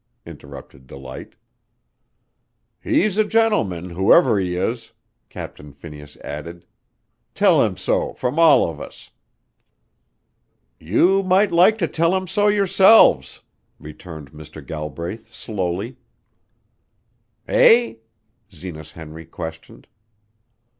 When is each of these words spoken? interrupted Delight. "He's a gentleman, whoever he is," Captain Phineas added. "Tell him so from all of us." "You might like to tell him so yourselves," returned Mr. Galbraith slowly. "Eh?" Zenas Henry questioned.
interrupted 0.25 0.87
Delight. 0.87 1.35
"He's 2.83 3.19
a 3.19 3.23
gentleman, 3.23 3.91
whoever 3.91 4.39
he 4.39 4.55
is," 4.55 4.93
Captain 5.29 5.71
Phineas 5.73 6.17
added. 6.23 6.65
"Tell 7.35 7.61
him 7.63 7.77
so 7.77 8.13
from 8.13 8.39
all 8.39 8.67
of 8.67 8.81
us." 8.81 9.11
"You 10.79 11.21
might 11.21 11.51
like 11.51 11.77
to 11.77 11.87
tell 11.87 12.15
him 12.15 12.25
so 12.25 12.47
yourselves," 12.47 13.41
returned 13.77 14.31
Mr. 14.31 14.65
Galbraith 14.65 15.31
slowly. 15.31 15.97
"Eh?" 17.47 17.97
Zenas 18.51 18.93
Henry 18.93 19.27
questioned. 19.27 19.85